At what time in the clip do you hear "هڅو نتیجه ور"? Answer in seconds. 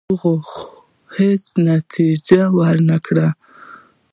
1.15-2.77